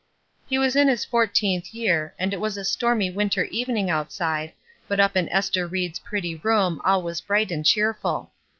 [0.47, 4.51] He was in his fourteenth year, and it was a stormy winter evening outside,
[4.87, 8.31] but up in Ester Ried's pretty room all was bright and cheerful.